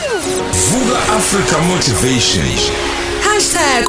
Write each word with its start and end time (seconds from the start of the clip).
Vuka 0.00 0.98
Africa 1.12 1.58
Motivation. 1.68 2.46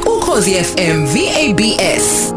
#ukhozifm 0.06 1.06
VABS 1.06 2.32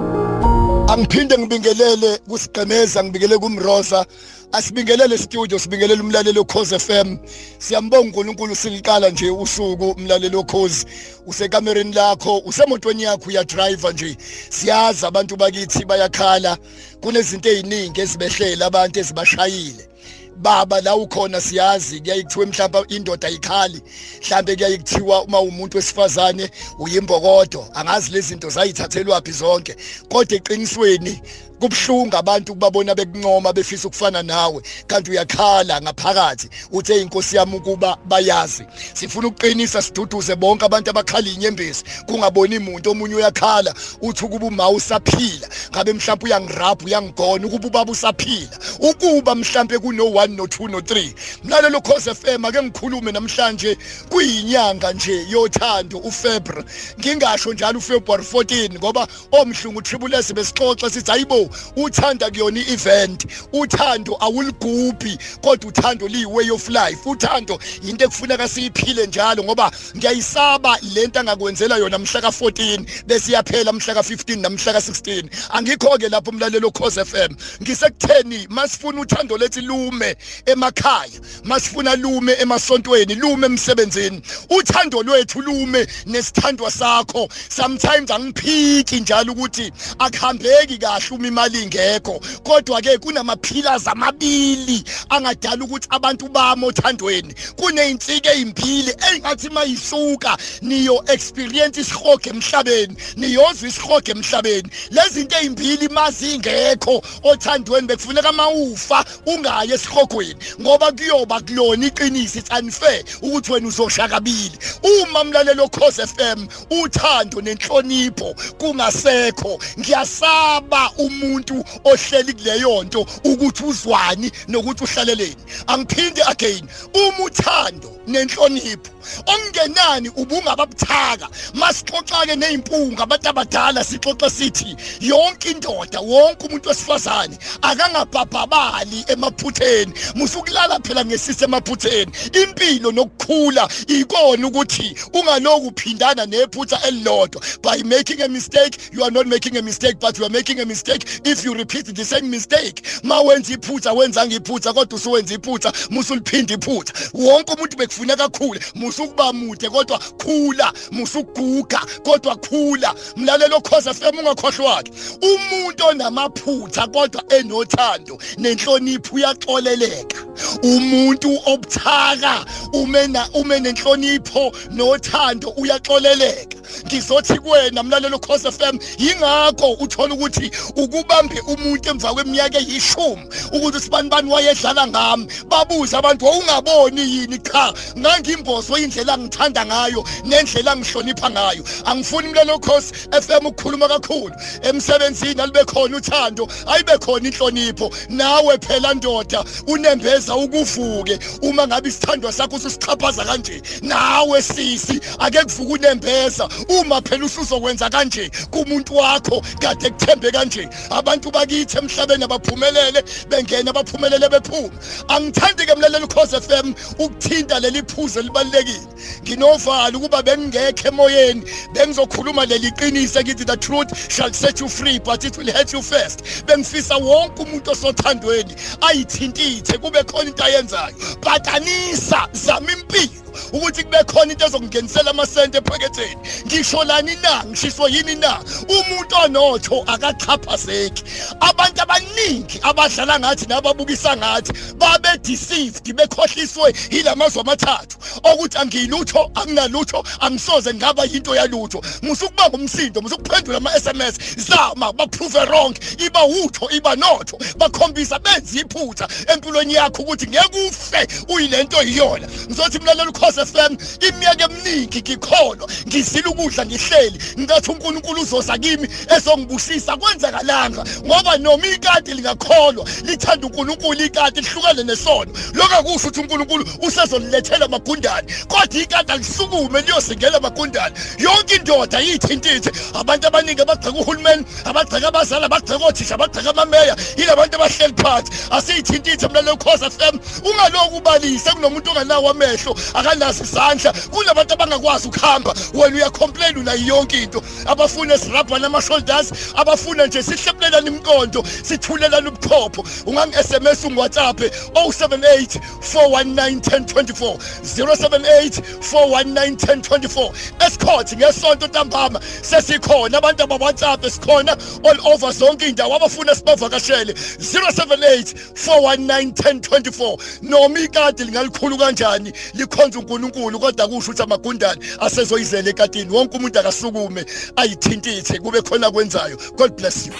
Angiphinde 0.87 1.37
ngibingelele 1.37 2.17
kusigqemeza 2.17 3.03
ngibingelele 3.03 3.39
kumrosa. 3.39 4.05
Asibingelele 4.51 5.17
studio 5.17 5.59
sibingelele 5.59 6.01
umlaleli 6.01 6.39
okhoze 6.39 6.79
FM 6.79 7.17
siyambonga 7.59 8.05
uNkulunkulu 8.07 8.55
siliqala 8.55 9.09
nje 9.09 9.29
usuku 9.29 9.91
umlaleli 9.91 10.35
okhoze 10.35 10.85
usekamereni 11.27 11.93
lakho 11.93 12.37
usemotweni 12.37 13.03
yakho 13.03 13.29
uya 13.29 13.43
driver 13.43 13.93
nje. 13.93 14.17
Siyazi 14.49 15.05
abantu 15.05 15.35
bakithi 15.35 15.85
bayakhala. 15.85 16.57
Kunezinto 17.01 17.49
eziningi 17.49 18.01
ezibehlela 18.01 18.65
abantu 18.65 18.99
ezibashayile. 18.99 19.89
Baba 20.35 20.81
la 20.81 20.95
ukhona 20.95 21.41
siyazi 21.41 21.99
kuyayithiwa 22.01 22.45
mhlawumbe 22.45 22.95
indoda 22.95 23.27
ayikhali. 23.27 23.81
Mhlambe 24.21 24.55
kuyayithiwa 24.55 25.23
uma 25.23 25.39
umuntu 25.39 25.77
wesifazane 25.77 26.49
uyimbokodo. 26.79 27.67
Angazi 27.73 28.11
lezi 28.11 28.27
zinto 28.27 28.49
zayithathelwaphi 28.49 29.31
zonke. 29.31 29.75
Kodwa 30.09 30.37
eqinisweni 30.37 31.21
kubhlungu 31.65 32.17
abantu 32.17 32.53
kubabona 32.53 32.95
bekuncoma 32.95 33.53
befisa 33.53 33.87
ukufana 33.87 34.23
nawe. 34.23 34.61
Kanti 34.87 35.11
uyakhala 35.11 35.81
ngaphakathi 35.81 36.49
uthe 36.71 37.01
inkosi 37.01 37.35
yami 37.35 37.55
ukuba 37.55 37.97
bayazi. 38.05 38.65
Sifuna 38.93 39.27
ukuqinisa 39.27 39.81
siduduze 39.81 40.35
bonke 40.35 40.65
abantu 40.65 40.89
abakhala 40.89 41.29
inyembezi. 41.29 41.83
Kungaboni 42.05 42.57
umuntu 42.57 42.91
omunye 42.91 43.15
uyakhala 43.15 43.73
uthi 44.01 44.25
ukuba 44.25 44.45
uma 44.45 44.69
usaphila 44.69 45.47
ngabe 45.71 45.93
mhlawumbe 45.93 46.25
uyangirabha 46.25 46.85
uyangigona 46.85 47.47
ukuba 47.47 47.67
ubaba 47.67 47.91
usaphila. 47.91 48.59
Ukuba 48.79 49.35
mhlawumbe 49.35 49.79
kuno 49.79 50.03
1 50.03 50.27
no 50.35 50.43
2 50.43 50.69
no 50.71 50.79
3 50.79 51.13
mlalelo 51.43 51.81
cause 51.81 52.13
FM 52.13 52.45
ake 52.45 52.61
ngikhulume 52.61 53.11
namhlanje 53.11 53.77
kuyinyanga 54.09 54.93
nje 54.93 55.25
yothando 55.29 55.97
uFebruary. 55.97 56.63
Ngingasho 56.99 57.53
njalo 57.53 57.79
uFebruary 57.79 58.23
14 58.23 58.79
ngoba 58.79 59.07
omhlungu 59.31 59.81
triple 59.81 60.17
S 60.17 60.33
besixoxa 60.33 60.89
sithi 60.89 61.11
hayibo 61.11 61.49
uthanda 61.75 62.29
kuyona 62.29 62.59
i-event. 62.59 63.25
Uthando 63.53 64.17
awuligubhi 64.19 65.17
kodwa 65.41 65.69
uthando 65.69 66.07
liyi-way 66.07 66.51
of 66.51 66.69
life. 66.69 66.99
Uthando 67.05 67.59
into 67.87 68.05
ekufuneka 68.05 68.47
siyiphile 68.47 69.07
njalo 69.07 69.43
ngoba 69.43 69.71
ngiyayisaba 69.97 70.77
lento 70.93 71.19
angakwenzela 71.19 71.77
yona 71.77 71.99
mhla 71.99 72.21
ka-14 72.21 72.85
bese 73.05 73.31
iyaphela 73.31 73.73
mhla 73.73 73.93
ka-15 73.93 74.39
namhla 74.39 74.73
ka-16 74.73 75.29
angikho-ke 75.49 76.09
lapho 76.09 76.31
umlalelo 76.31 76.71
cause 76.71 77.01
f 77.01 77.13
m. 77.13 77.35
Ngisekutheni 77.61 78.47
masifuna 78.49 79.01
uthando 79.01 79.37
lethi 79.37 79.61
lume 79.61 80.15
emakhaya 80.45 81.19
masifuna 81.43 81.95
lume 81.95 82.33
emasontweni 82.33 83.15
lume 83.15 83.45
emsebenzini. 83.45 84.21
Uthando 84.49 85.03
lwethu 85.03 85.41
lume 85.41 85.87
nesithandwa 86.05 86.71
sakho. 86.71 87.29
Sometimes 87.49 88.11
angiphiki 88.11 88.99
njalo 88.99 89.33
ukuthi 89.33 89.71
akuhambeki 89.99 90.77
kahle 90.77 91.09
uma 91.11 91.27
imali 91.35 91.63
ingekho. 91.63 92.19
Kodwa 92.43 92.81
ke 92.81 92.97
kunamaphilers 92.97 93.87
amabili 93.87 94.83
angadala 95.09 95.63
ukuthi 95.65 95.87
abantu 95.89 96.29
bamo 96.29 96.67
othandweni. 96.67 97.33
Kunezinsike 97.55 98.29
ezimbili 98.29 98.95
engathi 99.11 99.49
mayisuka 99.49 100.37
niyo 100.61 101.03
experience 101.07 101.81
isihoge 101.81 102.29
emhlabeni 102.29 102.95
niyozwa 103.17 103.69
isihoge 103.69 104.11
emhlabeni. 104.11 104.69
Lezi 104.91 105.09
zinto 105.13 105.37
ezimbili 105.37 105.87
mazingekho 105.89 107.01
othandweni 107.23 107.87
bekufuneka 107.87 108.31
mawufa 108.31 109.05
ungaye 109.25 109.73
esihogweni 109.73 110.39
ngoba 110.61 110.91
kuyoba 110.91 111.39
kulona 111.41 111.87
iqiniso 111.87 112.39
it's 112.39 112.51
unfair 112.51 113.03
ukuthi 113.21 113.51
wena 113.51 113.67
uzoshakabili. 113.67 114.57
Uma 114.83 115.23
mlalelo 115.23 115.67
cause 115.67 116.07
FM 116.07 116.47
uthando 116.69 117.41
nenhlonipho 117.41 118.35
kungasekho 118.57 119.59
ngiyasaba 119.79 120.91
umuntu 121.25 121.65
ohleli 121.83 122.33
kuleyo 122.33 122.83
nto 122.83 123.01
ukuthi 123.23 123.63
uzwani 123.63 124.31
nokuthi 124.47 124.83
uhlaleleni 124.83 125.43
angiphinde 125.67 126.21
again 126.23 126.67
uma 126.93 127.23
uthando 127.25 127.95
nenhlonipho. 128.07 128.91
Okungenani 129.25 130.09
ubungababuthaka 130.09 131.29
masixoxa-ke 131.53 132.35
ney'mpunga 132.35 133.03
abantu 133.03 133.29
abadala 133.29 133.83
sixoxa 133.83 134.29
sithi 134.29 134.75
yonke 134.99 135.51
indoda 135.51 135.99
wonke 135.99 136.47
umuntu 136.47 136.69
wesifazane 136.69 137.37
akangabhabhabali 137.61 139.05
emaphutheni 139.07 139.93
musukulala 140.15 140.79
phela 140.79 141.05
ngesisi 141.05 141.43
emaphutheni. 141.43 142.11
Impilo 142.41 142.91
nokukhula 142.91 143.69
ikona 143.87 144.47
ukuthi 144.47 144.95
ungaloku 145.13 145.67
uphindana 145.67 146.25
nephutha 146.25 146.79
elilodwa. 146.87 147.41
By 147.61 147.83
making 147.83 148.21
a 148.21 148.27
mistake 148.27 148.77
you 148.91 149.03
are 149.03 149.11
not 149.11 149.27
making 149.27 149.57
a 149.57 149.61
mistake 149.61 149.99
but 149.99 150.17
you 150.17 150.25
are 150.25 150.33
making 150.33 150.59
a 150.59 150.65
mistake 150.65 151.05
if 151.23 151.45
you 151.45 151.53
repeat 151.53 151.85
the 151.85 152.05
same 152.05 152.29
mistake 152.29 152.83
ma 153.03 153.21
wenza 153.21 153.53
iphutha 153.53 153.93
wenzanga 153.93 154.35
iphutha 154.35 154.73
kodwa 154.73 154.97
usuwenza 154.97 155.33
iphutha 155.33 155.73
musuliphinda 155.89 156.53
iphutha. 156.53 156.93
Wonke 157.13 157.53
umuntu 157.53 157.77
bekufuneka 157.77 158.29
kakhulu 158.29 158.59
musukuba 158.75 159.33
mude 159.33 159.69
kodwa 159.69 159.99
khula 159.99 160.73
musuguga 160.91 161.79
kodwa 162.03 162.35
khula. 162.35 162.95
Mlalelo 163.15 163.61
cause 163.61 163.93
FM 163.93 164.19
ungakhohlwa 164.19 164.83
ke. 164.83 164.91
Umuntu 165.21 165.85
onamaphutha 165.85 166.87
kodwa 166.87 167.23
enothando 167.29 168.19
nenhlonipho 168.37 169.15
uyaxoleleka. 169.15 170.17
Umuntu 170.63 171.39
obuthaka 171.45 172.45
umena 172.73 173.27
ume 173.33 173.59
nenhlonipho 173.59 174.51
nothando 174.71 175.49
uyaxoleleka. 175.49 176.54
Ngizothi 176.85 177.39
kuwena 177.39 177.83
mlalelo 177.83 178.19
cause 178.19 178.51
FM 178.51 178.79
yingakho 178.97 179.71
uthola 179.73 180.13
ukuthi 180.13 180.51
ukubambe 180.75 181.39
umuntu 181.39 181.89
emva 181.89 182.13
kweminyaka 182.13 182.57
eyishumi 182.57 183.27
ukuthi 183.51 183.79
sibani 183.79 184.09
bani 184.09 184.31
wayedlala 184.31 184.87
ngami 184.87 185.27
babuza 185.49 185.97
abantu 185.97 186.25
wawungaboni 186.25 187.01
yini 187.01 187.39
cha? 187.39 187.73
Ngangimbozo 187.97 188.77
indlela 188.77 189.17
ngithanda 189.17 189.65
ngayo 189.65 190.03
nendlela 190.25 190.75
ngihlonipha 190.75 191.29
ngayo. 191.29 191.63
Angifuni 191.85 192.27
mlalelo 192.27 192.59
cause 192.59 192.93
FM 193.11 193.45
ukukhuluma 193.45 193.87
kakhulu. 193.87 194.35
Emsebenzini 194.61 195.41
alibe 195.41 195.65
khona 195.65 195.97
uthando 195.97 196.47
ayibe 196.67 196.97
khona 196.97 197.27
inhlonipho. 197.29 197.91
Nawe 198.09 198.57
phela 198.57 198.93
ndoda 198.93 199.43
unembeza 199.67 200.35
ukuvuke. 200.35 201.19
Uma 201.41 201.67
ngabe 201.67 201.89
isithandwa 201.89 202.33
sakho 202.33 202.55
usichaphaza 202.55 203.23
kanje 203.25 203.61
nawe 203.81 204.41
sisi 204.41 204.99
ake 205.19 205.43
kuvuka 205.43 205.73
unembeza. 205.73 206.49
Uma 206.69 207.01
phela 207.01 207.25
usuzokwenza 207.25 207.89
kanje 207.89 208.29
kumuntu 208.51 208.95
wakho 208.95 209.41
kade 209.59 209.89
kuthembe 209.89 210.31
kanje. 210.31 210.69
Abantu 210.89 211.31
bakithi 211.31 211.77
emhlabeni 211.77 212.23
abaphumelele 212.23 213.03
bengena 213.29 213.71
abaphumelele 213.71 214.29
bephuma. 214.29 214.69
Angithandi 215.07 215.65
ke 215.65 215.75
mlaleli 215.75 216.07
cause 216.07 216.39
FM 216.39 216.73
ukuthinta 216.99 217.59
leli 217.59 217.81
phuzo 217.83 218.21
libalekile 218.21 218.79
nginovalo 219.23 219.97
ukuba 219.97 220.21
bengekho 220.23 220.87
emoyeni 220.87 221.43
bengizokhuluma 221.73 222.45
leli 222.45 222.71
qiniso 222.71 223.23
kithi 223.23 223.45
the 223.45 223.57
truth 223.57 224.11
shall 224.11 224.31
set 224.33 224.59
you 224.59 224.67
free 224.67 224.99
but 224.99 225.23
it 225.25 225.37
will 225.37 225.51
hurt 225.51 225.73
you 225.73 225.81
first. 225.81 226.23
Bengifisa 226.45 226.97
wonke 226.97 227.43
umuntu 227.43 227.71
osothandweni 227.71 228.55
ayithintithe 228.81 229.77
kube 229.77 230.03
khona 230.03 230.29
into 230.29 230.43
ayenzayo. 230.43 230.95
Bhatanisa 231.21 232.27
zama 232.33 232.71
impilo. 232.71 233.24
Ukuthi 233.53 233.83
kube 233.83 234.03
khona 234.03 234.31
into 234.31 234.45
ezokungenisela 234.45 235.11
amasente 235.11 235.57
ephaketheni. 235.57 236.17
Ngisho 236.45 236.83
lani 236.83 237.15
na? 237.15 237.43
Ngishiso 237.45 237.87
yini 237.87 238.15
na? 238.15 238.39
Umuntu 238.69 239.15
onotho 239.25 239.83
akachaphazeki 239.87 241.03
abantu 241.39 241.81
abaningi 241.81 242.59
abadlala 242.63 243.19
ngathi 243.19 243.45
nababukisa 243.45 244.17
ngathi 244.17 244.53
babe 244.77 245.17
deceived 245.23 245.93
bekhohliswe 245.93 246.73
ilamazwe 246.89 247.41
amathathu. 247.41 247.97
Okuthi 248.23 248.57
angilutho 248.57 249.31
anginalutho 249.35 250.03
angisoze 250.19 250.73
ngaba 250.73 251.05
into 251.05 251.35
yalutho. 251.35 251.81
Musukuba 252.01 252.49
ngumsindo 252.49 253.01
musukuphendula 253.01 253.57
ama 253.57 253.79
SMS 253.79 254.15
zama 254.37 254.93
baprove 254.93 255.45
wrong. 255.45 255.75
Iba 255.97 256.25
utho 256.25 256.69
iba 256.71 256.95
notho. 256.95 257.37
Bakhombisa 257.57 258.19
benza 258.19 258.59
iphutha 258.59 259.07
empilweni 259.27 259.73
yakho 259.73 260.01
ukuthi 260.01 260.27
ngeke 260.27 260.67
ufe 260.67 261.07
uyilento 261.27 261.83
iyona 261.83 262.27
ngizothi 262.27 262.79
mlaleli 262.79 263.09
cause 263.25 263.45
FM 263.45 263.77
iminyaka 264.07 264.43
eminingi 264.43 265.01
ngikholwa. 265.01 265.69
Ngizila 265.87 266.29
ukudla 266.29 266.65
ngihleli 266.65 267.19
ngathi 267.39 267.71
uNkulunkulu 267.71 268.21
uzoza 268.21 268.57
kimi 268.57 268.87
ezongibusisa 269.17 269.97
kwenzakalanga? 269.97 270.83
Ngoba 271.05 271.37
noma 271.37 271.67
ikati 271.67 272.13
lingakholwa 272.13 272.85
lithanda 273.03 273.47
uNkulunkulu 273.47 274.03
ikati 274.05 274.41
lihlukane 274.41 274.83
nesono. 274.83 275.31
Lokho 275.53 275.75
akusho 275.75 276.07
ukuthi 276.07 276.19
uNkulunkulu 276.19 276.65
usezolilethela 276.81 277.67
magundane 277.67 278.05
makundane 278.05 278.33
kodwa 278.47 278.81
ikade 278.81 279.13
alisukume 279.13 279.81
liyosingela 279.81 280.39
makundane 280.39 280.95
yonke 281.17 281.55
indoda 281.55 281.99
yithintithe 281.99 282.71
abantu 282.93 283.27
abaningi 283.27 283.61
abagceka 283.61 283.99
uhulumeni 283.99 284.45
abagceka 284.65 285.07
abazali 285.07 285.45
abagceka 285.45 285.85
othisha 285.85 286.15
abagceka 286.15 286.49
amameya 286.49 286.95
yilabantu 287.17 287.55
abahleli 287.55 287.93
phansi. 287.93 288.31
Asiyithintithe 288.51 289.27
mna 289.27 289.41
lokhoza 289.41 289.89
FM 289.89 290.19
ungaloku 290.43 290.97
ubalise 290.97 291.51
kunomuntu 291.51 291.89
onganawo 291.91 292.29
amehlo 292.29 292.75
akanazo 293.15 293.43
izandla 293.43 293.93
kunabantu 294.11 294.53
abangakwazi 294.53 295.07
ukuhamba. 295.07 295.53
Wena 295.73 295.95
uyacomplain 295.95 296.57
una 296.57 296.73
yonke 296.73 297.23
into. 297.23 297.41
Abafuna 297.65 298.17
sirabha 298.17 298.59
nama 298.59 298.81
shoulders 298.81 299.31
abafuna 299.55 300.07
nje 300.07 300.23
sihlephulelana 300.23 300.87
imqondo 300.87 301.43
sithulelana 301.63 302.29
ubuchopho 302.29 302.85
ungangi 303.05 303.35
SMS 303.37 303.83
ungu 303.85 303.99
WhatsApp 303.99 304.39
078 304.39 305.59
419 305.79 306.59
1024 306.59 307.37
078 307.63 308.61
419 308.79 309.55
1024 309.55 310.31
esikhothi 310.67 311.15
ngesonto 311.15 311.67
ntambama 311.67 312.19
sesikhona 312.41 313.17
abantu 313.17 313.43
aba 313.43 313.55
WhatsApp 313.55 314.05
sikhona 314.09 314.57
all 314.83 314.99
over 315.13 315.31
zonke 315.33 315.67
indawo 315.67 315.95
abafuna 315.95 316.35
sibavakashele. 316.35 317.13
078 317.13 318.33
419 318.53 319.31
1024 319.31 320.17
noma 320.41 320.79
ikade 320.79 321.23
lingalikhulu 321.23 321.77
kanjani 321.77 322.33
likhonza 322.53 322.99
uNkulunkulu 323.13 323.59
kodwa 323.59 323.87
kusho 323.87 324.11
ukuthi 324.11 324.23
amagundane 324.23 324.81
asezoyizela 324.99 325.69
ekatini. 325.69 326.11
Wonke 326.11 326.37
umuntu 326.37 326.59
akasukume 326.59 327.25
ayithintithe 327.55 328.39
kube 328.39 328.61
khona 328.61 328.91
kwenzayo 328.91 329.37
god 329.57 329.71
bless 329.77 330.07
you. 330.07 330.13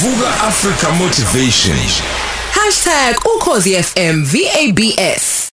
Vuka 0.00 0.40
Africa 0.40 0.90
Motivation. 0.98 1.76
#ukhozi 3.36 3.82
FM 3.82 4.24
VABS 4.24 5.38